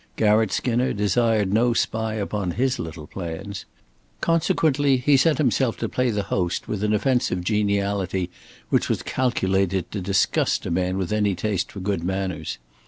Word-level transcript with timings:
Garratt 0.15 0.51
Skinner 0.51 0.93
desired 0.93 1.53
no 1.53 1.73
spy 1.75 2.15
upon 2.15 2.49
his 2.57 2.79
little 2.79 3.05
plans. 3.05 3.65
Consequently 4.19 4.97
he 4.97 5.15
set 5.15 5.37
himself 5.37 5.77
to 5.77 5.87
play 5.87 6.09
the 6.09 6.23
host 6.23 6.67
with 6.67 6.83
an 6.83 6.91
offensive 6.91 7.43
geniality 7.43 8.31
which 8.69 8.89
was 8.89 9.03
calculated 9.03 9.91
to 9.91 10.01
disgust 10.01 10.65
a 10.65 10.71
man 10.71 10.97
with 10.97 11.13
any 11.13 11.35
taste 11.35 11.71
for 11.71 11.81
good 11.81 12.03
manners. 12.03 12.57